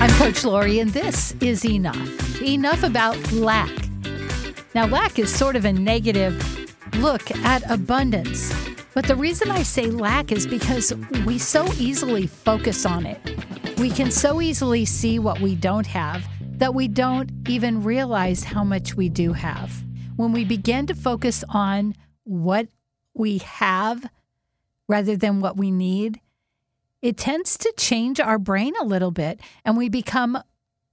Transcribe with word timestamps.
I'm 0.00 0.10
Coach 0.18 0.44
Lori, 0.44 0.80
and 0.80 0.90
this 0.90 1.34
is 1.40 1.64
Enough. 1.64 2.42
Enough 2.42 2.82
about 2.82 3.32
lack. 3.32 3.70
Now, 4.74 4.86
lack 4.86 5.18
is 5.18 5.34
sort 5.34 5.56
of 5.56 5.64
a 5.64 5.72
negative 5.72 6.34
look 6.96 7.30
at 7.30 7.68
abundance. 7.70 8.52
But 8.94 9.06
the 9.06 9.16
reason 9.16 9.50
I 9.50 9.62
say 9.62 9.86
lack 9.86 10.30
is 10.30 10.46
because 10.46 10.92
we 11.26 11.38
so 11.38 11.66
easily 11.74 12.26
focus 12.26 12.86
on 12.86 13.06
it. 13.06 13.20
We 13.78 13.90
can 13.90 14.10
so 14.10 14.40
easily 14.40 14.84
see 14.84 15.18
what 15.18 15.40
we 15.40 15.54
don't 15.54 15.86
have 15.86 16.24
that 16.58 16.74
we 16.74 16.86
don't 16.86 17.30
even 17.48 17.82
realize 17.82 18.44
how 18.44 18.62
much 18.62 18.94
we 18.94 19.08
do 19.08 19.32
have. 19.32 19.84
When 20.16 20.32
we 20.32 20.44
begin 20.44 20.86
to 20.86 20.94
focus 20.94 21.42
on 21.48 21.94
what 22.22 22.68
we 23.14 23.38
have 23.38 24.08
rather 24.86 25.16
than 25.16 25.40
what 25.40 25.56
we 25.56 25.70
need, 25.70 26.20
it 27.04 27.18
tends 27.18 27.58
to 27.58 27.70
change 27.76 28.18
our 28.18 28.38
brain 28.38 28.72
a 28.80 28.84
little 28.84 29.10
bit 29.10 29.38
and 29.62 29.76
we 29.76 29.90
become 29.90 30.38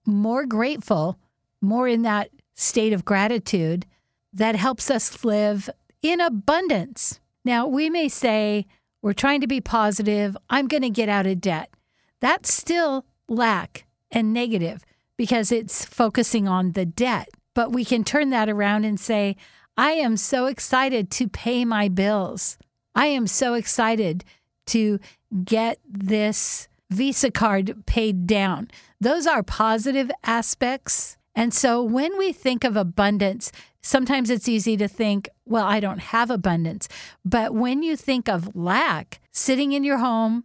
more 0.06 0.46
grateful, 0.46 1.18
more 1.61 1.88
in 1.88 2.02
that 2.02 2.29
state 2.54 2.92
of 2.92 3.06
gratitude 3.06 3.86
that 4.33 4.57
helps 4.57 4.92
us 4.92 5.24
live 5.24 5.69
in 6.02 6.19
abundance. 6.19 7.21
Now, 7.46 7.66
we 7.66 7.89
may 7.89 8.10
say, 8.10 8.66
we're 9.02 9.14
trying 9.14 9.39
to 9.39 9.47
be 9.47 9.61
positive, 9.61 10.36
I'm 10.50 10.68
going 10.68 10.83
to 10.83 10.89
get 10.89 11.07
out 11.07 11.28
of 11.28 11.39
debt. 11.39 11.74
That's 12.19 12.54
still 12.54 13.05
lack 13.30 13.86
and 14.11 14.33
negative 14.33 14.83
because 15.16 15.50
it's 15.50 15.86
focusing 15.86 16.46
on 16.46 16.74
the 16.74 16.86
debt. 16.86 17.30
But 17.54 17.71
we 17.71 17.86
can 17.86 18.04
turn 18.04 18.32
that 18.32 18.50
around 18.50 18.83
and 18.83 19.00
say, 19.00 19.38
I 19.78 19.91
am 19.91 20.18
so 20.18 20.47
excited 20.47 21.10
to 21.11 21.30
pay 21.30 21.64
my 21.64 21.88
bills. 21.88 22.57
I 22.93 23.05
am 23.05 23.28
so 23.28 23.54
excited 23.54 24.25
to 24.68 25.00
get 25.43 25.79
this 25.88 26.68
Visa 26.89 27.32
card 27.32 27.86
paid 27.86 28.28
down. 28.28 28.69
Those 29.00 29.25
are 29.25 29.43
positive 29.43 30.11
aspects. 30.24 31.18
And 31.33 31.54
so 31.54 31.82
when 31.82 32.17
we 32.17 32.33
think 32.33 32.66
of 32.66 32.75
abundance, 32.75 33.52
sometimes 33.81 34.30
it's 34.30 34.50
easy 34.50 34.75
to 34.75 34.89
think, 34.89 35.30
well, 35.45 35.66
I 35.66 35.80
don't 35.80 36.00
have 36.00 36.30
abundance. 36.30 36.89
But 37.23 37.53
when 37.53 37.81
you 37.81 37.95
think 37.95 38.27
of 38.27 38.55
lack, 38.55 39.22
sitting 39.31 39.72
in 39.72 39.85
your 39.85 40.00
home, 40.00 40.44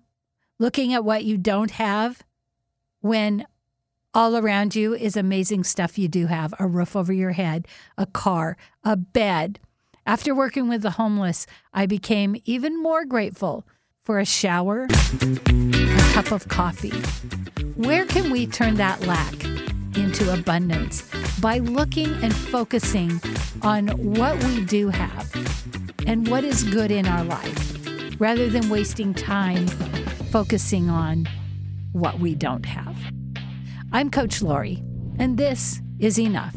looking 0.59 0.95
at 0.95 1.05
what 1.05 1.25
you 1.25 1.37
don't 1.37 1.73
have, 1.73 2.23
when 3.01 3.47
all 4.15 4.37
around 4.37 4.75
you 4.75 4.95
is 4.95 5.17
amazing 5.17 5.65
stuff 5.65 5.99
you 5.99 6.09
do 6.09 6.27
have 6.27 6.55
a 6.59 6.67
roof 6.67 6.97
over 6.97 7.13
your 7.13 7.33
head, 7.33 7.67
a 7.99 8.07
car, 8.07 8.57
a 8.85 8.97
bed. 8.97 9.59
After 10.07 10.35
working 10.35 10.69
with 10.69 10.83
the 10.83 10.93
homeless, 10.93 11.47
I 11.75 11.87
became 11.87 12.37
even 12.45 12.81
more 12.81 13.05
grateful 13.05 13.67
for 14.07 14.21
a 14.21 14.25
shower, 14.25 14.85
a 14.85 16.13
cup 16.13 16.31
of 16.31 16.47
coffee. 16.47 16.97
Where 17.75 18.07
can 18.07 18.31
we 18.31 18.47
turn 18.47 18.77
that 18.77 19.01
lack 19.05 19.35
into 19.97 20.33
abundance? 20.33 21.03
By 21.41 21.59
looking 21.59 22.13
and 22.23 22.35
focusing 22.35 23.21
on 23.63 23.89
what 23.89 24.43
we 24.45 24.65
do 24.65 24.91
have 24.91 25.29
and 26.07 26.29
what 26.29 26.45
is 26.45 26.63
good 26.63 26.93
in 26.93 27.05
our 27.09 27.25
life, 27.25 28.17
rather 28.21 28.49
than 28.49 28.69
wasting 28.71 29.13
time 29.13 29.67
focusing 30.31 30.89
on 30.89 31.29
what 31.91 32.21
we 32.21 32.37
don't 32.37 32.65
have. 32.65 32.97
I'm 33.93 34.09
Coach 34.11 34.41
Lori, 34.41 34.85
and 35.19 35.37
this 35.37 35.81
is 35.99 36.17
Enough. 36.17 36.55